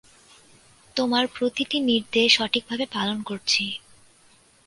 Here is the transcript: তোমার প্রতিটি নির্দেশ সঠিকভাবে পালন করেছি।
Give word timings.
তোমার 0.95 1.25
প্রতিটি 1.35 1.77
নির্দেশ 1.81 2.27
সঠিকভাবে 2.37 2.85
পালন 2.93 3.17
করেছি। 3.21 3.63